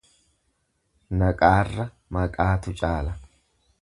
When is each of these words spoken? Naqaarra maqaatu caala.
Naqaarra 1.17 1.85
maqaatu 2.13 2.71
caala. 2.79 3.11